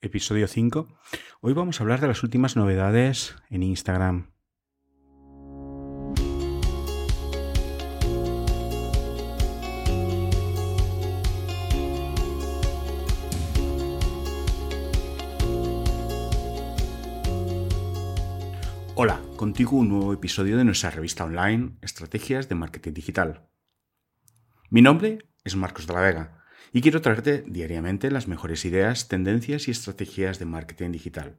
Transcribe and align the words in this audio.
episodio 0.00 0.46
5. 0.46 0.86
Hoy 1.40 1.52
vamos 1.52 1.80
a 1.80 1.82
hablar 1.82 2.00
de 2.00 2.08
las 2.08 2.22
últimas 2.22 2.56
novedades 2.56 3.34
en 3.50 3.62
Instagram. 3.62 4.30
Hola, 18.94 19.20
contigo 19.36 19.76
un 19.76 19.88
nuevo 19.88 20.12
episodio 20.12 20.56
de 20.56 20.64
nuestra 20.64 20.90
revista 20.90 21.24
online 21.24 21.76
Estrategias 21.82 22.48
de 22.48 22.54
Marketing 22.56 22.92
Digital. 22.92 23.48
Mi 24.70 24.82
nombre 24.82 25.18
es 25.44 25.56
Marcos 25.56 25.86
de 25.86 25.94
la 25.94 26.00
Vega 26.00 26.37
y 26.72 26.80
quiero 26.80 27.00
traerte 27.00 27.44
diariamente 27.46 28.10
las 28.10 28.28
mejores 28.28 28.64
ideas, 28.64 29.08
tendencias 29.08 29.68
y 29.68 29.70
estrategias 29.70 30.38
de 30.38 30.44
marketing 30.44 30.92
digital. 30.92 31.38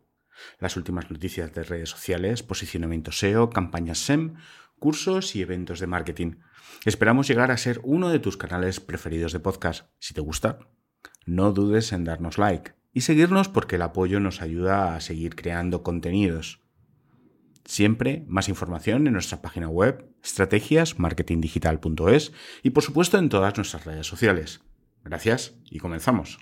Las 0.59 0.77
últimas 0.77 1.11
noticias 1.11 1.53
de 1.53 1.63
redes 1.63 1.89
sociales, 1.89 2.43
posicionamiento 2.43 3.11
SEO, 3.11 3.49
campañas 3.49 3.99
SEM, 3.99 4.35
cursos 4.79 5.35
y 5.35 5.41
eventos 5.41 5.79
de 5.79 5.87
marketing. 5.87 6.35
Esperamos 6.85 7.27
llegar 7.27 7.51
a 7.51 7.57
ser 7.57 7.81
uno 7.83 8.09
de 8.09 8.19
tus 8.19 8.37
canales 8.37 8.79
preferidos 8.79 9.33
de 9.33 9.39
podcast. 9.39 9.89
Si 9.99 10.13
te 10.13 10.21
gusta, 10.21 10.59
no 11.25 11.51
dudes 11.51 11.91
en 11.91 12.05
darnos 12.05 12.37
like 12.37 12.73
y 12.93 13.01
seguirnos 13.01 13.49
porque 13.49 13.75
el 13.75 13.81
apoyo 13.81 14.19
nos 14.19 14.41
ayuda 14.41 14.95
a 14.95 15.01
seguir 15.01 15.35
creando 15.35 15.83
contenidos. 15.83 16.61
Siempre 17.65 18.23
más 18.27 18.49
información 18.49 19.05
en 19.05 19.13
nuestra 19.13 19.41
página 19.41 19.69
web 19.69 20.09
estrategiasmarketingdigital.es 20.23 22.31
y 22.63 22.71
por 22.71 22.83
supuesto 22.83 23.19
en 23.19 23.29
todas 23.29 23.55
nuestras 23.57 23.85
redes 23.85 24.07
sociales. 24.07 24.61
Gracias 25.03 25.55
y 25.65 25.79
comenzamos. 25.79 26.39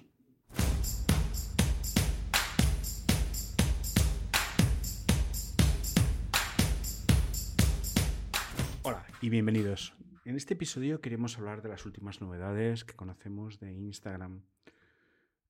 Hola 8.82 9.06
y 9.22 9.30
bienvenidos. 9.30 9.94
En 10.26 10.36
este 10.36 10.56
episodio 10.56 11.02
queremos 11.02 11.38
hablar 11.38 11.62
de 11.62 11.70
las 11.70 11.86
últimas 11.86 12.20
novedades 12.20 12.84
que 12.84 12.96
conocemos 12.96 13.60
de 13.60 13.72
Instagram. 13.72 14.42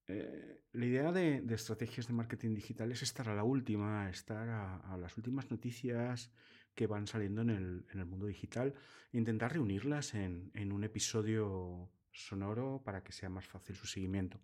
Eh, 0.08 0.62
la 0.74 0.86
idea 0.86 1.12
de, 1.12 1.44
estrategias 1.50 2.08
de 2.08 2.14
marketing 2.14 2.54
digital 2.54 2.92
es 2.92 3.02
estar 3.02 3.30
a 3.30 3.36
la 3.36 3.44
última, 3.44 4.10
estar 4.10 4.50
a, 4.50 4.98
las 4.98 5.18
últimas 5.18 5.50
noticias 5.50 6.30
que 6.76 6.88
van 6.88 7.08
saliendo 7.08 7.42
en 7.42 7.50
el, 7.50 8.06
mundo 8.06 8.28
digital 8.28 8.74
e 9.12 9.18
intentar 9.18 9.54
reunirlas 9.54 10.14
en, 10.14 10.52
en 10.54 10.72
un 10.72 10.84
episodio 10.84 11.90
sonoro 12.18 12.82
para 12.84 13.04
que 13.04 13.12
sea 13.12 13.30
más 13.30 13.46
fácil 13.48 13.76
su 13.76 13.88
seguimiento. 13.88 14.40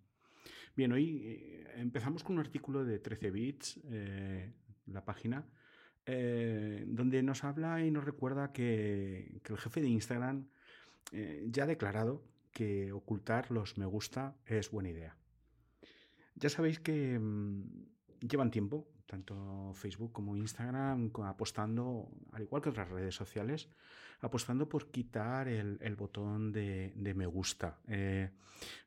Bien, 0.76 0.92
hoy 0.92 1.22
eh, 1.24 1.74
empezamos 1.76 2.24
con 2.24 2.36
un 2.36 2.40
artículo 2.40 2.84
de 2.84 3.00
13 3.00 3.32
bits, 3.32 3.80
eh, 3.86 4.52
la 4.88 5.06
página, 5.06 5.46
eh, 6.06 6.84
donde 6.88 7.24
nos 7.24 7.44
habla 7.44 7.84
y 7.86 7.92
nos 7.92 8.04
recuerda 8.04 8.52
que, 8.52 9.42
el 9.48 9.58
jefe 9.58 9.82
de 9.82 9.90
Instagram 9.90 10.48
ya 11.46 11.64
ha 11.64 11.68
declarado 11.68 12.24
que 12.52 12.92
ocultar 12.92 13.52
los 13.52 13.78
me 13.78 13.86
gusta 13.86 14.36
es 14.46 14.72
buena 14.72 14.90
idea. 14.90 15.16
Ya 16.36 16.50
sabéis 16.50 16.80
que 16.80 17.20
mm, 17.20 17.64
llevan 18.22 18.50
tiempo, 18.50 18.88
tanto 19.06 19.74
Facebook 19.76 20.12
como 20.12 20.36
Instagram, 20.36 21.12
apostando, 21.24 22.10
al 22.32 22.44
igual 22.44 22.62
que 22.62 22.70
otras 22.70 22.90
redes 22.90 23.14
sociales, 23.14 23.70
apostando 24.24 24.68
por 24.70 24.90
quitar 24.90 25.50
el, 25.50 25.96
botón 25.96 26.52
de, 26.54 26.94
me 26.96 27.26
gusta. 27.26 27.78
Eh, 27.88 28.30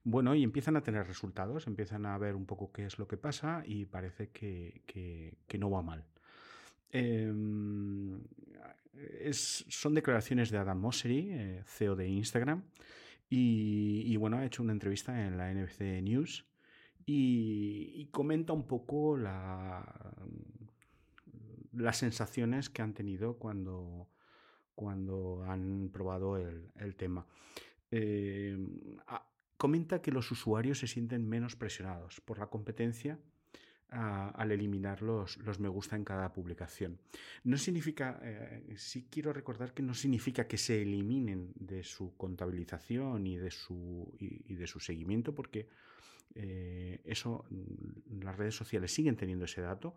bueno, 0.02 0.34
y 0.34 0.42
empiezan 0.42 0.76
a 0.76 0.82
tener 0.82 1.06
resultados, 1.06 1.66
empiezan 1.66 2.06
a 2.06 2.16
ver 2.16 2.34
un 2.34 2.46
poco 2.46 2.72
qué 2.72 2.86
es 2.86 2.98
lo 2.98 3.06
que 3.06 3.18
pasa 3.18 3.62
y 3.66 3.84
parece 3.84 4.30
que, 4.30 5.36
no 5.58 5.70
va 5.70 5.82
mal. 5.82 6.04
Em, 6.90 8.18
son 9.30 9.94
declaraciones 9.94 10.50
de 10.50 10.56
Adam 10.56 10.78
Mosseri, 10.78 11.28
eh, 11.30 11.62
CEO 11.66 11.96
de 11.96 12.08
Instagram, 12.08 12.62
y, 13.28 14.16
bueno, 14.16 14.38
ha 14.38 14.46
hecho 14.46 14.62
una 14.62 14.72
entrevista 14.72 15.26
en 15.26 15.36
la 15.36 15.52
NFC 15.52 16.00
News 16.00 16.46
y, 17.04 18.06
comenta 18.10 18.54
un 18.54 18.66
poco 18.66 19.18
las 19.18 19.84
sensaciones 21.98 22.70
que 22.70 22.80
han 22.80 22.94
tenido 22.94 23.36
cuando, 23.36 24.08
cuando 24.76 25.44
han 25.48 25.90
probado 25.92 26.36
el, 26.36 26.94
tema. 26.96 27.26
Eh, 27.90 28.56
comenta 29.56 30.00
que 30.02 30.12
los 30.12 30.30
usuarios 30.30 30.78
se 30.78 30.86
sienten 30.86 31.28
menos 31.28 31.56
presionados 31.56 32.20
por 32.20 32.38
la 32.38 32.46
competencia 32.46 33.18
al 33.88 34.50
eliminar 34.50 35.00
los, 35.00 35.38
me 35.60 35.68
gusta 35.68 35.96
en 35.96 36.04
cada 36.04 36.32
publicación. 36.32 36.98
No 37.44 37.56
significa, 37.56 38.18
eh, 38.22 38.74
sí 38.76 39.06
quiero 39.10 39.32
recordar 39.32 39.72
que 39.74 39.82
no 39.82 39.94
significa 39.94 40.46
que 40.46 40.58
se 40.58 40.82
eliminen 40.82 41.52
de 41.54 41.84
su 41.84 42.16
contabilización 42.16 43.26
y 43.26 43.38
de 43.38 43.50
su, 43.50 44.12
y, 44.18 44.54
de 44.54 44.66
su 44.66 44.80
seguimiento, 44.80 45.34
porque 45.34 45.68
eh, 46.34 47.00
eso, 47.04 47.44
mm, 47.48 48.22
las 48.22 48.36
redes 48.36 48.56
sociales 48.56 48.92
siguen 48.92 49.16
teniendo 49.16 49.44
ese 49.44 49.60
dato 49.60 49.96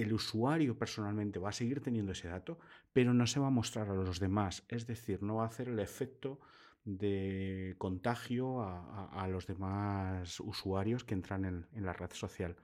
el 0.00 0.12
usuario 0.12 0.76
personalmente 0.76 1.38
va 1.38 1.50
a 1.50 1.52
seguir 1.52 1.80
teniendo 1.80 2.12
ese 2.12 2.28
dato, 2.28 2.58
pero 2.92 3.12
no 3.12 3.26
se 3.26 3.40
va 3.40 3.48
a 3.48 3.50
mostrar 3.50 3.90
a 3.90 3.94
los 3.94 4.20
demás. 4.20 4.64
Es 4.68 4.86
decir, 4.86 5.22
no 5.22 5.36
va 5.36 5.44
a 5.44 5.48
hacer 5.48 5.68
el 5.68 5.78
efecto 5.78 6.40
de 6.84 7.74
contagio 7.78 8.62
a, 8.62 9.28
los 9.28 9.46
demás 9.46 10.40
usuarios 10.40 11.04
que 11.04 11.14
entran 11.14 11.44
en, 11.44 11.84
la 11.84 11.92
red 11.92 12.10
social. 12.12 12.56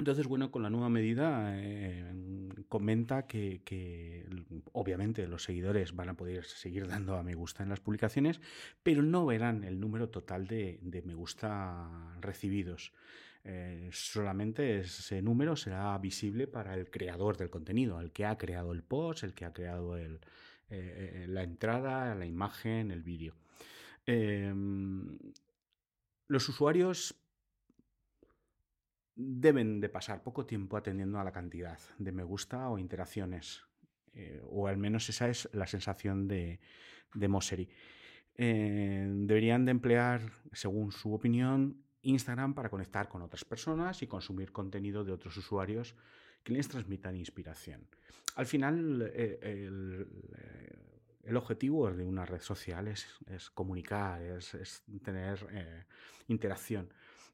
Entonces, 0.00 0.26
bueno, 0.26 0.50
con 0.50 0.62
la 0.62 0.70
nueva 0.70 0.88
medida 0.88 1.52
eh, 1.58 2.10
comenta 2.68 3.26
que, 3.26 4.26
obviamente 4.72 5.28
los 5.28 5.44
seguidores 5.44 5.94
van 5.94 6.08
a 6.08 6.16
poder 6.16 6.46
seguir 6.46 6.88
dando 6.88 7.16
a 7.16 7.22
me 7.22 7.34
gusta 7.34 7.62
en 7.62 7.68
las 7.68 7.80
publicaciones, 7.80 8.40
pero 8.82 9.02
no 9.02 9.26
verán 9.26 9.62
el 9.62 9.78
número 9.78 10.08
total 10.08 10.46
de 10.46 11.02
me 11.04 11.14
gusta 11.14 12.16
recibidos. 12.18 12.94
Eh, 13.44 13.90
solamente 13.92 14.80
ese 14.80 15.20
número 15.20 15.54
será 15.54 15.96
visible 15.98 16.46
para 16.46 16.74
el 16.74 16.90
creador 16.90 17.36
del 17.36 17.50
contenido, 17.50 18.00
el 18.00 18.10
que 18.10 18.24
ha 18.24 18.38
creado 18.38 18.72
el 18.72 18.82
post, 18.82 19.22
el 19.22 19.34
que 19.34 19.44
ha 19.44 19.52
creado 19.52 19.98
el, 19.98 20.20
eh, 20.70 21.26
la 21.28 21.42
entrada, 21.42 22.14
la 22.14 22.24
imagen, 22.24 22.90
el 22.90 23.02
vídeo. 23.02 23.34
Em, 24.06 25.18
los 26.26 26.48
usuarios 26.48 27.20
deben 29.22 29.80
de 29.80 29.88
pasar 29.88 30.22
poco 30.22 30.46
tiempo 30.46 30.76
atendiendo 30.76 31.18
a 31.18 31.24
la 31.24 31.32
cantidad 31.32 31.78
de 31.98 32.12
me 32.12 32.22
gusta 32.22 32.68
o 32.68 32.78
interacciones, 32.78 33.62
eh, 34.14 34.40
o 34.48 34.66
al 34.66 34.76
menos 34.76 35.08
esa 35.08 35.28
es 35.28 35.48
la 35.52 35.66
sensación 35.66 36.28
de, 36.28 36.60
de 37.14 37.28
Mosseri. 37.28 37.68
deberían 38.36 39.64
de 39.64 39.70
emplear, 39.72 40.22
según 40.52 40.92
su 40.92 41.12
opinión, 41.12 41.84
Instagram 42.02 42.54
para 42.54 42.70
conectar 42.70 43.08
con 43.08 43.22
otras 43.22 43.44
personas 43.44 44.02
y 44.02 44.06
consumir 44.06 44.52
contenido 44.52 45.04
de 45.04 45.12
otros 45.12 45.36
usuarios 45.36 45.94
que 46.42 46.52
les 46.52 46.68
transmitan 46.68 47.16
inspiración. 47.16 47.86
Al 48.36 48.46
final, 48.46 49.02
eh, 49.14 49.38
eh, 49.42 50.06
el, 51.24 51.36
objetivo 51.36 51.90
de 51.90 52.04
una 52.04 52.24
red 52.24 52.40
social 52.40 52.88
es, 52.88 53.06
comunicar, 53.50 54.22
es, 54.22 54.82
tener 55.02 55.46
eh, 55.52 55.84
interacción. 56.28 56.88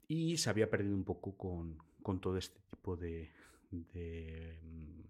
Y 0.08 0.36
se 0.36 0.50
había 0.50 0.70
perdido 0.70 0.94
un 0.94 1.04
poco 1.04 1.36
con, 1.36 1.78
todo 2.20 2.36
este 2.36 2.60
tipo 2.70 2.96
de, 2.96 3.30
mm, 3.70 5.00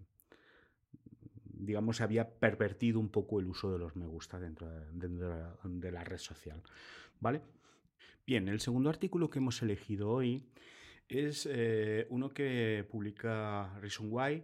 digamos, 1.43 1.97
se 1.97 2.03
había 2.03 2.29
pervertido 2.29 2.99
un 2.99 3.09
poco 3.09 3.39
el 3.39 3.47
uso 3.47 3.71
de 3.71 3.79
los 3.79 3.95
me 3.95 4.07
gusta 4.07 4.39
dentro 4.39 4.67
de, 4.69 5.09
de 5.63 5.91
la 5.91 6.03
red 6.03 6.17
social. 6.17 6.61
¿Vale? 7.19 7.41
Bien, 8.25 8.47
el 8.49 8.59
segundo 8.59 8.89
artículo 8.89 9.29
que 9.29 9.39
hemos 9.39 9.61
elegido 9.61 10.09
hoy 10.09 10.43
es 11.07 11.47
eh, 11.49 12.05
uno 12.09 12.29
que 12.33 12.85
publica 12.89 13.73
Reason 13.79 14.07
Why, 14.11 14.43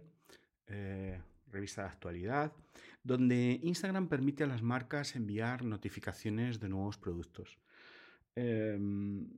eh, 0.68 1.20
revista 1.50 1.82
de 1.82 1.88
actualidad, 1.88 2.52
donde 3.02 3.60
Instagram 3.62 4.08
permite 4.08 4.44
a 4.44 4.46
las 4.46 4.62
marcas 4.62 5.14
enviar 5.14 5.64
notificaciones 5.64 6.60
de 6.60 6.68
nuevos 6.68 6.96
productos. 6.96 7.58
Em, 8.34 9.28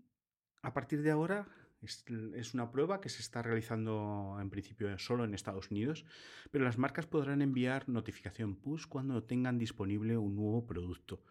a 0.63 0.73
partir 0.73 1.03
de 1.03 1.11
ahora, 1.11 1.47
es, 1.83 2.55
una 2.55 2.71
prueba 2.71 3.01
que 3.01 3.09
se 3.09 3.21
está 3.21 3.43
realizando 3.43 4.37
en 4.41 4.51
principio 4.51 4.99
solo 4.99 5.25
en 5.25 5.35
Estados 5.35 5.71
Unidos, 5.71 6.05
pero 6.51 6.65
las 6.65 6.79
marcas 6.79 7.07
podrán 7.07 7.43
enviar 7.43 7.89
notificación 7.89 8.57
push 8.57 8.87
cuando 8.87 9.23
tengan 9.23 9.59
disponible 9.59 10.17
un 10.17 10.37
nuevo 10.37 10.67
producto. 10.67 11.23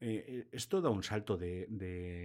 Eh, 0.00 0.24
eh, 0.26 0.48
esto 0.52 0.80
da 0.80 0.90
un 0.90 1.02
salto 1.02 1.36
de, 1.36 1.68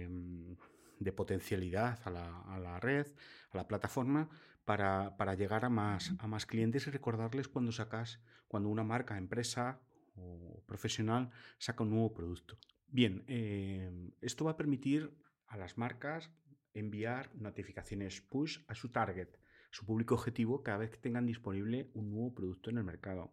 mm, 0.08 1.08
potencialidad 1.14 2.00
a 2.04 2.10
la, 2.10 2.80
red, 2.80 3.06
a 3.52 3.56
la 3.56 3.68
plataforma, 3.68 4.28
para, 4.64 5.34
llegar 5.34 5.64
a 5.64 5.70
más, 5.70 6.12
a 6.18 6.26
más 6.26 6.44
clientes 6.44 6.86
y 6.86 6.90
recordarles 6.90 7.48
cuando 7.48 7.72
sacas, 7.72 8.20
cuando 8.48 8.68
una 8.68 8.84
marca, 8.84 9.16
empresa 9.16 9.80
o 10.16 10.60
profesional 10.66 11.30
saca 11.58 11.84
un 11.84 11.90
nuevo 11.90 12.12
producto. 12.12 12.58
Bien, 12.88 13.24
eh, 13.28 14.10
esto 14.20 14.44
va 14.44 14.52
a 14.52 14.56
permitir 14.56 15.10
a 15.48 15.56
las 15.56 15.78
marcas 15.78 16.30
enviar 16.74 17.34
notificaciones 17.34 18.20
push 18.20 18.60
a 18.68 18.74
su 18.74 18.90
target, 18.90 19.28
su 19.70 19.84
público 19.84 20.14
objetivo, 20.14 20.62
cada 20.62 20.78
vez 20.78 20.90
que 20.90 20.98
tengan 20.98 21.26
disponible 21.26 21.90
un 21.94 22.10
nuevo 22.10 22.34
producto 22.34 22.70
en 22.70 22.78
el 22.78 22.84
mercado. 22.84 23.32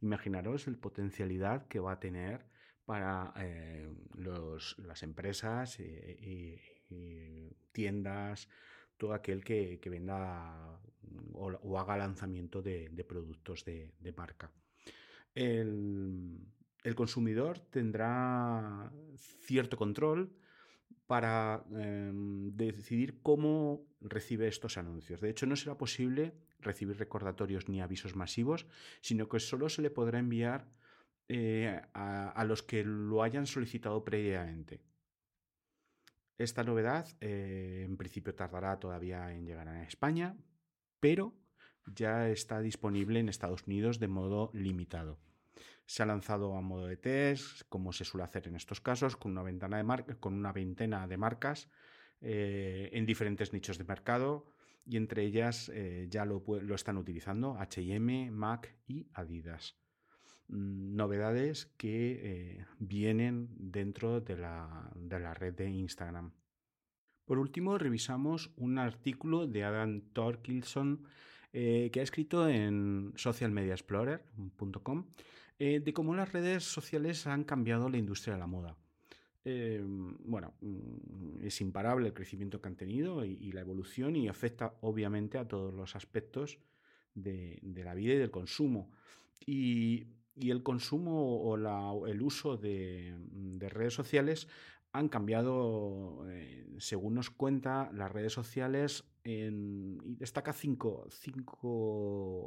Imaginaros 0.00 0.66
la 0.66 0.76
potencialidad 0.76 1.68
que 1.68 1.80
va 1.80 1.92
a 1.92 2.00
tener 2.00 2.46
para 2.84 3.32
eh, 3.38 3.92
las 4.78 5.02
empresas 5.02 5.78
y, 5.80 6.60
tiendas, 7.72 8.48
todo 8.96 9.12
aquel 9.12 9.44
que, 9.44 9.80
venda 9.90 10.80
o, 11.32 11.78
haga 11.78 11.96
lanzamiento 11.98 12.62
de, 12.62 13.04
productos 13.06 13.64
de, 13.64 14.14
marca. 14.16 14.50
El, 15.34 16.40
el, 16.82 16.94
consumidor 16.94 17.58
tendrá 17.58 18.90
cierto 19.40 19.76
control 19.76 20.32
para 21.06 21.64
em, 21.70 22.50
decidir 22.56 23.22
cómo 23.22 23.86
recibe 24.00 24.48
estos 24.48 24.76
anuncios. 24.76 25.20
De 25.20 25.30
hecho, 25.30 25.46
no 25.46 25.56
será 25.56 25.78
posible 25.78 26.34
recibir 26.60 26.98
recordatorios 26.98 27.68
ni 27.68 27.80
avisos 27.80 28.16
masivos, 28.16 28.66
sino 29.00 29.28
que 29.28 29.40
solo 29.40 29.68
se 29.68 29.82
le 29.82 29.90
podrá 29.90 30.18
enviar 30.18 30.68
eh, 31.28 31.80
a, 31.92 32.44
los 32.44 32.62
que 32.62 32.84
lo 32.84 33.22
hayan 33.22 33.46
solicitado 33.46 34.04
previamente. 34.04 34.80
Esta 36.38 36.64
novedad 36.64 37.08
eh, 37.20 37.82
en 37.84 37.96
principio 37.96 38.34
tardará 38.34 38.78
todavía 38.78 39.32
en 39.32 39.46
llegar 39.46 39.68
a 39.68 39.84
España, 39.84 40.36
pero 41.00 41.34
ya 41.86 42.28
está 42.28 42.60
disponible 42.60 43.20
en 43.20 43.28
Estados 43.28 43.66
Unidos 43.66 43.98
de 43.98 44.08
modo 44.08 44.50
limitado. 44.52 45.18
Se 45.86 46.02
ha 46.02 46.06
lanzado 46.06 46.56
a 46.56 46.60
modo 46.60 46.86
de 46.86 46.96
test, 46.96 47.62
como 47.68 47.92
se 47.92 48.04
suele 48.04 48.24
hacer 48.24 48.48
en 48.48 48.56
estos 48.56 48.80
casos, 48.80 49.16
con 49.16 49.32
una, 49.32 49.42
ventana 49.42 49.82
de 49.82 50.16
con 50.16 50.34
una 50.34 50.52
veintena 50.52 51.06
de 51.06 51.16
marcas 51.16 51.68
eh, 52.22 52.88
en 52.92 53.04
diferentes 53.04 53.52
nichos 53.52 53.76
de 53.76 53.84
mercado 53.84 54.46
y 54.86 54.96
entre 54.96 55.22
ellas 55.24 55.70
eh, 55.74 56.06
ya 56.10 56.24
lo, 56.24 56.42
están 56.74 56.96
utilizando 56.96 57.56
HM, 57.58 58.30
Mac 58.30 58.74
y 58.86 59.06
Adidas. 59.12 59.76
Mm, 60.48 60.96
novedades 60.96 61.66
que 61.76 62.20
eh, 62.22 62.64
vienen 62.78 63.48
dentro 63.58 64.20
de 64.20 64.36
la, 64.36 64.90
de 64.94 65.20
la 65.20 65.34
red 65.34 65.54
de 65.54 65.68
Instagram. 65.68 66.32
Por 67.26 67.38
último, 67.38 67.76
revisamos 67.76 68.50
un 68.56 68.78
artículo 68.78 69.46
de 69.46 69.64
Adam 69.64 70.00
Torkilson 70.12 71.04
que 71.52 72.00
ha 72.00 72.02
escrito 72.02 72.48
en 72.50 73.14
socialmediaexplorer.com 73.16 75.06
eh, 75.58 75.80
de 75.80 75.92
cómo 75.94 76.14
las 76.14 76.32
redes 76.32 76.64
sociales 76.64 77.26
han 77.26 77.44
cambiado 77.44 77.88
la 77.88 77.96
industria 77.96 78.34
de 78.34 78.40
la 78.40 78.46
moda. 78.46 78.76
Eh, 79.44 79.82
bueno, 79.84 80.54
mm, 80.60 81.44
es 81.44 81.60
imparable 81.62 82.08
el 82.08 82.14
crecimiento 82.14 82.60
que 82.60 82.68
han 82.68 82.76
tenido 82.76 83.24
y, 83.24 83.52
la 83.52 83.60
evolución 83.60 84.16
y 84.16 84.28
afecta 84.28 84.74
obviamente 84.82 85.38
a 85.38 85.48
todos 85.48 85.72
los 85.72 85.96
aspectos 85.96 86.58
de, 87.14 87.58
la 87.62 87.94
vida 87.94 88.14
y 88.14 88.18
del 88.18 88.30
consumo. 88.30 88.90
Y, 89.46 90.08
el 90.38 90.62
consumo 90.62 91.38
o 91.38 92.06
el 92.06 92.20
uso 92.20 92.58
de, 92.58 93.14
redes 93.58 93.94
sociales 93.94 94.48
han 94.92 95.08
cambiado, 95.08 96.26
eh, 96.28 96.66
según 96.78 97.14
nos 97.14 97.30
cuenta, 97.30 97.90
las 97.94 98.12
redes 98.12 98.34
sociales 98.34 99.04
y 99.24 99.48
destaca 100.16 100.52
cinco 100.52 101.08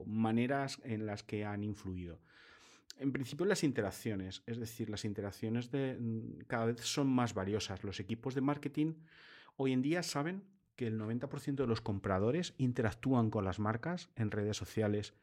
maneras 0.05 0.79
en 0.83 1.07
las 1.07 1.23
que 1.23 1.45
han 1.45 1.63
influido. 1.63 2.19
En 2.99 3.13
principio 3.13 3.45
las 3.45 3.63
interacciones, 3.63 4.43
es 4.45 4.59
decir, 4.59 4.89
las 4.89 5.05
interacciones 5.05 5.71
de, 5.71 5.97
mm, 5.99 6.43
cada 6.47 6.65
vez 6.65 6.81
son 6.81 7.07
más 7.07 7.33
valiosas. 7.33 7.83
Los 7.83 7.99
equipos 7.99 8.35
de 8.35 8.41
marketing 8.41 8.93
hoy 9.55 9.71
en 9.71 9.81
día 9.81 10.03
saben 10.03 10.43
que 10.75 10.87
el 10.87 10.97
90% 10.97 11.63
de 11.63 11.67
los 11.67 11.81
compradores 11.81 12.53
interactúan 12.57 13.29
con 13.29 13.45
las 13.45 13.59
marcas 13.59 14.09
en 14.15 14.31
redes 14.31 14.57
sociales 14.57 15.13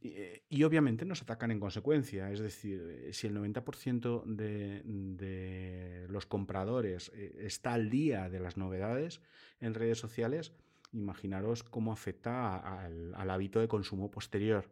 y, 0.00 0.08
eh, 0.16 0.64
obviamente 0.64 1.04
nos 1.04 1.22
atacan 1.22 1.50
en 1.50 1.60
consecuencia. 1.60 2.30
Es 2.30 2.40
decir, 2.40 2.80
eh, 2.88 3.12
si 3.12 3.26
el 3.26 3.34
90% 3.34 4.24
de, 4.26 6.06
los 6.08 6.26
compradores 6.26 7.10
eh, 7.14 7.34
está 7.40 7.74
al 7.74 7.90
día 7.90 8.28
de 8.28 8.40
las 8.40 8.56
novedades 8.56 9.20
en 9.60 9.74
redes 9.74 9.98
sociales, 9.98 10.52
imaginaros 10.92 11.62
cómo 11.62 11.92
afecta 11.92 12.56
al, 12.56 13.30
hábito 13.30 13.60
de 13.60 13.68
consumo 13.68 14.10
posterior. 14.10 14.68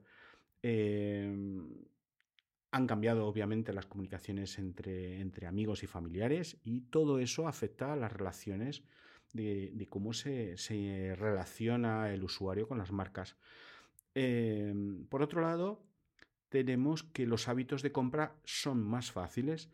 Em, 0.63 1.85
han 2.75 2.89
cambiado 2.89 3.29
obviamente 3.29 3.73
las 3.73 3.87
comunicaciones 3.87 4.59
entre, 4.59 5.21
entre 5.21 5.47
amigos 5.47 5.85
y 5.85 5.87
familiares 5.87 6.57
y 6.65 6.81
todo 6.81 7.21
eso 7.21 7.47
afecta 7.47 7.93
a 7.93 7.97
las 7.97 8.13
relaciones 8.13 8.83
de, 9.33 9.87
cómo 9.89 10.13
se, 10.13 10.57
relaciona 11.17 12.13
el 12.13 12.25
usuario 12.25 12.67
con 12.67 12.79
las 12.79 12.91
marcas. 12.91 13.37
Em, 14.13 15.07
por 15.07 15.23
otro 15.23 15.41
lado, 15.41 15.85
tenemos 16.49 17.05
que 17.05 17.27
los 17.27 17.47
hábitos 17.47 17.81
de 17.83 17.93
compra 17.93 18.35
son 18.43 18.83
más 18.83 19.13
fáciles. 19.13 19.71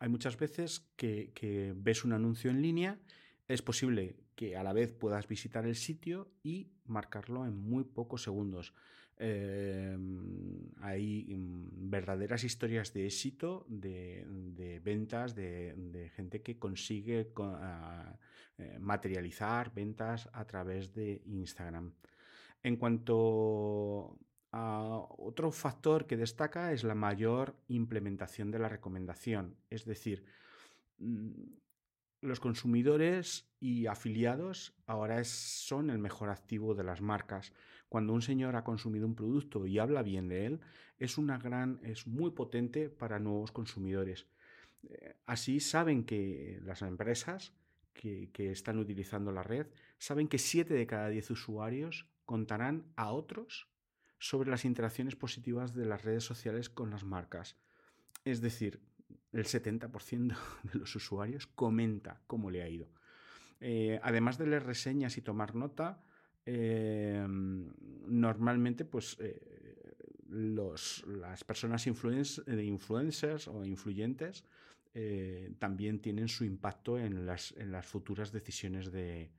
Hay 0.00 0.08
muchas 0.08 0.36
veces 0.36 0.90
que 0.96 1.72
ves 1.76 2.04
un 2.04 2.12
anuncio 2.12 2.50
en 2.50 2.62
línea, 2.62 2.98
es 3.46 3.62
posible 3.62 4.16
que 4.34 4.56
a 4.56 4.64
la 4.64 4.72
vez 4.72 4.92
puedas 4.92 5.28
visitar 5.28 5.66
el 5.66 5.76
sitio 5.76 6.32
y 6.42 6.72
marcarlo 6.84 7.46
en 7.46 7.56
muy 7.56 7.84
pocos 7.84 8.24
segundos. 8.24 8.74
Em, 9.22 10.72
hay 10.80 11.26
mm, 11.28 11.90
verdaderas 11.90 12.42
historias 12.42 12.94
de 12.94 13.04
éxito, 13.04 13.66
de, 13.68 14.80
ventas, 14.82 15.34
de, 15.34 16.10
gente 16.16 16.40
que 16.40 16.58
consigue 16.58 17.20
eh, 17.20 18.78
materializar 18.80 19.74
ventas 19.74 20.26
a 20.32 20.46
través 20.46 20.94
de 20.94 21.20
Instagram. 21.26 21.92
En 22.62 22.76
cuanto 22.76 24.18
a 24.52 25.04
otro 25.18 25.52
factor 25.52 26.06
que 26.06 26.16
destaca 26.16 26.72
es 26.72 26.82
la 26.82 26.94
mayor 26.94 27.56
implementación 27.68 28.50
de 28.50 28.58
la 28.58 28.70
recomendación, 28.70 29.54
es 29.68 29.84
decir, 29.84 30.24
mm, 30.96 31.60
los 32.22 32.40
consumidores 32.40 33.50
y 33.60 33.86
afiliados 33.86 34.74
ahora 34.86 35.22
son 35.24 35.90
el 35.90 35.98
mejor 35.98 36.30
activo 36.30 36.74
de 36.74 36.84
las 36.84 37.00
marcas. 37.00 37.52
Cuando 37.90 38.12
un 38.12 38.22
señor 38.22 38.54
ha 38.54 38.62
consumido 38.62 39.04
un 39.04 39.16
producto 39.16 39.66
y 39.66 39.80
habla 39.80 40.04
bien 40.04 40.28
de 40.28 40.46
él, 40.46 40.60
es 40.96 41.18
una 41.18 41.38
gran, 41.38 41.80
es 41.82 42.06
muy 42.06 42.30
potente 42.30 42.88
para 42.88 43.18
nuevos 43.18 43.50
consumidores. 43.50 44.28
Eh, 44.88 45.16
así 45.26 45.58
saben 45.58 46.04
que 46.04 46.60
las 46.62 46.82
empresas 46.82 47.52
que, 47.92 48.30
están 48.52 48.78
utilizando 48.78 49.32
la 49.32 49.42
red 49.42 49.66
saben 49.98 50.28
que 50.28 50.38
7 50.38 50.72
de 50.72 50.86
cada 50.86 51.08
10 51.08 51.32
usuarios 51.32 52.06
contarán 52.26 52.84
a 52.94 53.10
otros 53.10 53.68
sobre 54.20 54.50
las 54.50 54.64
interacciones 54.64 55.16
positivas 55.16 55.74
de 55.74 55.84
las 55.84 56.02
redes 56.04 56.22
sociales 56.22 56.70
con 56.70 56.90
las 56.90 57.02
marcas. 57.02 57.56
Es 58.24 58.40
decir, 58.40 58.80
el 59.32 59.46
70% 59.46 60.36
de 60.62 60.78
los 60.78 60.94
usuarios 60.94 61.48
comenta 61.48 62.22
cómo 62.28 62.52
le 62.52 62.62
ha 62.62 62.68
ido. 62.68 62.88
Eh, 63.58 63.98
además 64.04 64.38
de 64.38 64.46
leer 64.46 64.62
reseñas 64.62 65.18
y 65.18 65.22
tomar 65.22 65.56
nota, 65.56 66.04
Em, 66.46 67.70
normalmente, 68.06 68.84
pues 68.84 69.16
eh, 69.20 69.40
las 70.28 71.44
personas 71.44 71.86
eh, 71.86 72.62
influencers 72.62 73.48
o 73.48 73.64
influyentes 73.64 74.44
eh, 74.94 75.52
también 75.58 76.00
tienen 76.00 76.28
su 76.28 76.44
impacto 76.44 76.98
en 76.98 77.26
las, 77.26 77.54
futuras 77.82 78.32
decisiones 78.32 78.90
de, 78.90 79.30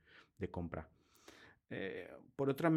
compra. 0.50 0.88
por, 2.36 2.50
otra, 2.50 2.70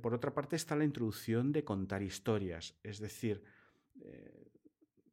por, 0.00 0.14
otra, 0.14 0.32
parte 0.32 0.56
está 0.56 0.76
la 0.76 0.84
introducción 0.84 1.52
de 1.52 1.64
contar 1.64 2.02
historias, 2.02 2.74
es 2.82 2.98
decir, 2.98 3.42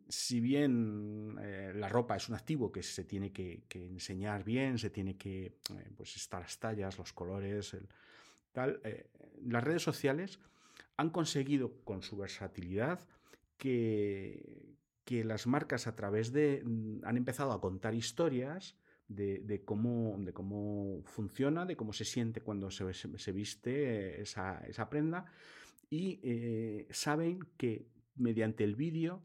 si 0.07 0.39
bien 0.39 1.35
la 1.79 1.89
ropa 1.89 2.15
es 2.15 2.29
un 2.29 2.35
activo 2.35 2.71
que 2.71 2.81
se 2.81 3.03
tiene 3.03 3.31
que, 3.31 3.65
enseñar 3.73 4.43
bien, 4.43 4.77
se 4.77 4.89
tiene 4.89 5.17
que 5.17 5.57
pues 5.95 6.15
estar 6.15 6.41
las 6.41 6.57
tallas, 6.59 6.97
los 6.97 7.11
colores, 7.11 7.73
el, 7.73 7.87
eh, 8.65 9.09
las 9.45 9.63
redes 9.63 9.83
sociales 9.83 10.39
han 10.97 11.09
conseguido 11.11 11.83
con 11.83 12.01
su 12.01 12.17
versatilidad 12.17 12.99
que, 13.57 14.75
que 15.05 15.23
las 15.23 15.47
marcas 15.47 15.87
a 15.87 15.95
través 15.95 16.31
de... 16.31 16.63
Mm, 16.65 16.99
han 17.03 17.17
empezado 17.17 17.51
a 17.51 17.61
contar 17.61 17.93
historias 17.95 18.77
de, 19.07 19.63
cómo, 19.65 20.17
de 20.19 20.33
cómo 20.33 21.01
funciona, 21.05 21.65
de 21.65 21.77
cómo 21.77 21.93
se 21.93 22.05
siente 22.05 22.41
cuando 22.41 22.69
se, 22.71 22.93
se 22.93 23.31
viste 23.31 24.21
esa, 24.21 24.89
prenda. 24.89 25.25
Y 25.89 26.19
eh, 26.23 26.87
saben 26.91 27.39
que 27.57 27.87
mediante 28.15 28.63
el 28.63 28.75
vídeo 28.75 29.23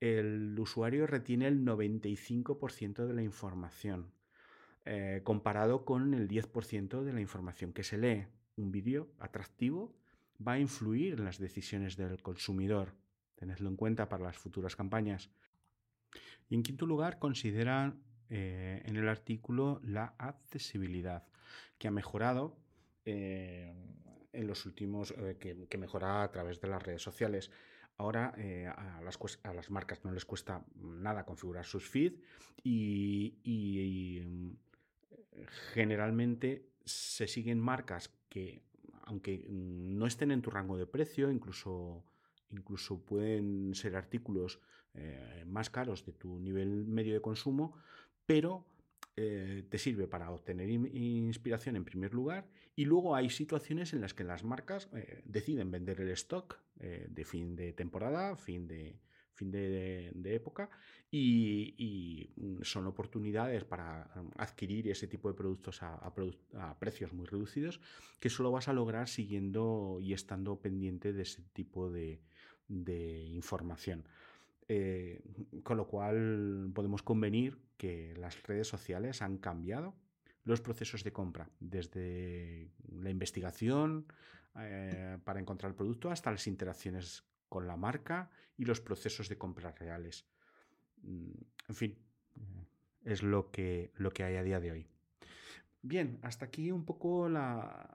el 0.00 0.58
usuario 0.58 1.06
retiene 1.06 1.48
el 1.48 1.64
95% 1.64 3.06
de 3.06 3.14
la 3.14 3.22
información, 3.22 4.12
eh, 4.84 5.22
comparado 5.24 5.84
con 5.84 6.14
el 6.14 6.28
10% 6.28 7.02
de 7.02 7.12
la 7.12 7.20
información 7.20 7.72
que 7.72 7.82
se 7.82 7.98
lee 7.98 8.26
un 8.56 8.70
vídeo 8.70 9.08
atractivo 9.18 9.94
va 10.46 10.52
a 10.52 10.58
influir 10.58 11.14
en 11.14 11.24
las 11.24 11.38
decisiones 11.38 11.96
del 11.96 12.22
consumidor. 12.22 12.94
Tenedlo 13.36 13.68
en 13.68 13.76
cuenta 13.76 14.08
para 14.08 14.24
las 14.24 14.36
futuras 14.36 14.76
campañas. 14.76 15.30
Y 16.48 16.54
en 16.54 16.62
quinto 16.62 16.86
lugar, 16.86 17.18
considera 17.18 17.94
eh, 18.28 18.82
en 18.84 18.96
el 18.96 19.08
artículo 19.08 19.80
la 19.84 20.14
accesibilidad. 20.18 21.26
que 21.78 21.88
ha 21.88 21.90
mejorado 21.90 22.56
eh, 23.04 23.74
en 24.32 24.46
los 24.46 24.64
últimos, 24.64 25.12
eh, 25.16 25.36
que, 25.38 25.78
mejora 25.78 26.22
a 26.22 26.30
través 26.30 26.60
de 26.60 26.68
las 26.68 26.82
redes 26.82 27.02
sociales. 27.02 27.50
Ahora 27.96 28.34
a, 28.76 29.00
las, 29.02 29.18
a, 29.44 29.54
las, 29.54 29.70
marcas 29.70 30.04
no 30.04 30.10
les 30.10 30.24
cuesta 30.24 30.64
nada 30.74 31.24
configurar 31.24 31.64
sus 31.64 31.88
feeds 31.88 32.20
y 32.64 34.20
mm, 34.24 34.50
generalmente 35.72 36.70
se 36.84 37.28
siguen 37.28 37.60
marcas 37.60 38.10
que, 38.34 38.64
aunque 39.04 39.46
no 39.48 40.08
estén 40.08 40.32
en 40.32 40.42
tu 40.42 40.50
rango 40.50 40.76
de 40.76 40.86
precio, 40.86 41.30
incluso, 41.30 42.02
incluso 42.50 42.98
pueden 42.98 43.76
ser 43.76 43.94
artículos 43.94 44.58
eh, 44.94 45.44
más 45.46 45.70
caros 45.70 46.04
de 46.04 46.14
tu 46.14 46.40
nivel 46.40 46.84
medio 46.84 47.14
de 47.14 47.20
consumo, 47.20 47.76
pero 48.26 48.66
eh, 49.16 49.62
te 49.70 49.78
sirve 49.78 50.08
para 50.08 50.32
obtener 50.32 50.68
inspiración 50.68 51.76
en 51.76 51.84
primer 51.84 52.12
lugar 52.12 52.48
y 52.74 52.86
luego 52.86 53.14
hay 53.14 53.30
situaciones 53.30 53.92
en 53.92 54.00
las 54.00 54.14
que 54.14 54.24
las 54.24 54.42
marcas 54.42 54.88
eh, 54.94 55.22
deciden 55.24 55.70
vender 55.70 56.00
el 56.00 56.10
stock 56.10 56.58
de 56.76 57.24
fin 57.24 57.54
de 57.54 57.72
temporada, 57.72 58.36
fin 58.36 58.66
de, 58.66 58.98
fin 59.34 59.50
de, 59.50 60.12
época 60.34 60.70
y, 61.10 62.30
mm, 62.36 62.62
son 62.62 62.86
oportunidades 62.86 63.64
para 63.64 64.10
mm, 64.14 64.30
adquirir 64.38 64.88
ese 64.88 65.06
tipo 65.06 65.28
de 65.28 65.34
productos 65.34 65.82
a, 65.82 66.12
precios 66.78 67.12
muy 67.12 67.26
reducidos 67.26 67.80
que 68.20 68.30
solo 68.30 68.50
vas 68.50 68.68
a 68.68 68.72
lograr 68.72 69.08
siguiendo 69.08 69.98
y 70.00 70.12
estando 70.12 70.60
pendiente 70.60 71.12
de 71.12 71.22
ese 71.22 71.42
tipo 71.52 71.90
de, 71.90 72.20
de 72.68 73.24
información. 73.26 74.04
Eh, 74.66 75.20
con 75.62 75.76
lo 75.76 75.86
cual 75.86 76.70
podemos 76.74 77.02
convenir 77.02 77.58
que 77.76 78.14
las 78.16 78.42
redes 78.44 78.66
sociales 78.66 79.20
han 79.20 79.36
cambiado 79.36 79.94
los 80.44 80.60
procesos 80.60 81.04
de 81.04 81.12
compra, 81.12 81.50
desde 81.60 82.70
la 82.88 83.10
investigación 83.10 84.06
eh, 84.58 85.18
para 85.24 85.40
encontrar 85.40 85.70
el 85.70 85.76
producto 85.76 86.10
hasta 86.10 86.30
las 86.30 86.46
interacciones 86.46 87.24
con 87.54 87.68
la 87.68 87.76
marca 87.76 88.32
y 88.56 88.64
los 88.64 88.80
procesos 88.80 89.28
de 89.28 89.38
compra 89.38 89.70
reales. 89.70 90.26
Mm, 91.02 91.30
en 91.68 91.74
fin, 91.76 91.98
es 93.04 93.22
lo 93.22 93.52
que, 93.52 93.92
lo 93.94 94.10
que 94.10 94.24
hay 94.24 94.34
a 94.34 94.42
día 94.42 94.58
de 94.58 94.72
hoy. 94.72 94.88
Bien, 95.80 96.18
hasta 96.22 96.46
aquí 96.46 96.72
un 96.72 96.84
poco 96.84 97.28
la, 97.28 97.88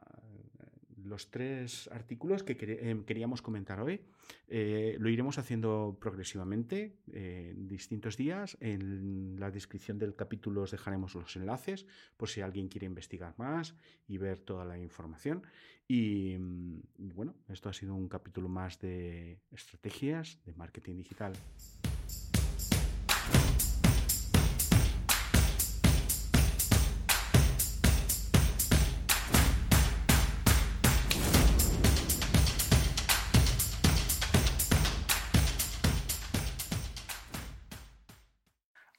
los 1.10 1.32
tres 1.32 1.90
artículos 1.92 2.44
que 2.44 2.56
eh, 2.60 3.04
queríamos 3.06 3.42
comentar 3.42 3.82
hoy. 3.82 4.02
Eh, 4.48 4.96
lo 5.00 5.10
iremos 5.10 5.38
haciendo 5.38 5.98
progresivamente 6.00 6.98
eh, 7.12 7.54
en 7.54 7.68
distintos 7.68 8.16
días. 8.16 8.58
En 8.62 9.36
la 9.40 9.52
descripción 9.52 9.98
del 9.98 10.16
capítulo 10.16 10.62
os 10.62 10.72
dejaremos 10.72 11.16
los 11.16 11.36
enlaces 11.36 11.86
por 12.16 12.30
si 12.30 12.42
alguien 12.42 12.70
quiere 12.70 12.86
investigar 12.86 13.34
más 13.38 13.76
y 14.08 14.18
ver 14.18 14.40
toda 14.40 14.64
la 14.64 14.78
información. 14.78 15.44
Y, 15.88 16.38
mm, 16.38 16.80
y 17.00 17.12
bueno, 17.12 17.36
esto 17.50 17.70
ha 17.70 17.74
sido 17.74 17.96
un 17.96 18.08
capítulo 18.08 18.48
más 18.48 18.80
de 18.80 19.40
estrategias 19.52 20.40
de 20.46 20.54
marketing 20.54 20.98
digital. 20.98 21.34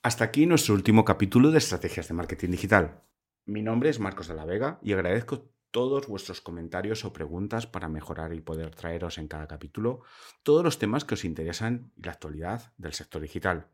Hasta 0.03 0.25
aquí 0.25 0.47
nuestro 0.47 0.73
último 0.73 1.05
capítulo 1.05 1.51
de 1.51 1.59
Estrategias 1.59 2.09
de 2.09 2.15
Marketing 2.15 2.49
Digital. 2.49 3.03
Mi 3.45 3.61
nombre 3.61 3.91
es 3.91 4.01
Marcos 4.01 4.29
de 4.29 4.35
la 4.35 4.47
Vega 4.47 4.79
y 4.81 4.95
agradezco 4.95 5.53
todos 5.71 6.07
vuestros 6.07 6.41
comentarios 6.41 7.05
o 7.05 7.13
preguntas 7.13 7.67
para 7.67 7.91
mejorar 7.91 8.33
y 8.33 8.41
poder 8.41 8.75
traeros 8.75 9.19
en 9.19 9.29
cada 9.29 9.47
capítulo 9.47 10.01
todos 10.43 10.65
los 10.65 10.79
temas 10.79 11.05
que 11.05 11.13
os 11.13 11.27
interesan 11.27 11.93
y 11.97 12.05
la 12.05 12.13
actualidad 12.13 12.73
del 12.79 12.95
sector 12.95 13.21
digital. 13.21 13.69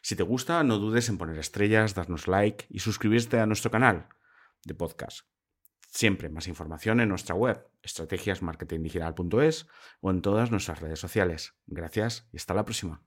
Si 0.00 0.16
te 0.16 0.22
gusta, 0.22 0.64
no 0.64 0.78
dudes 0.78 1.10
en 1.10 1.18
poner 1.18 1.36
estrellas, 1.36 1.94
darnos 1.94 2.26
like 2.26 2.64
y 2.70 2.78
suscribirte 2.78 3.38
a 3.38 3.44
nuestro 3.44 3.70
canal 3.70 4.08
de 4.64 4.72
podcast. 4.72 5.26
Siempre 5.90 6.30
más 6.30 6.48
información 6.48 7.00
en 7.00 7.10
nuestra 7.10 7.34
web, 7.34 7.68
estrategiasmarketingdigital.es 7.82 9.66
o 10.00 10.10
en 10.10 10.22
todas 10.22 10.50
nuestras 10.50 10.80
redes 10.80 11.00
sociales. 11.00 11.52
Gracias 11.66 12.30
y 12.32 12.38
hasta 12.38 12.54
la 12.54 12.64
próxima. 12.64 13.02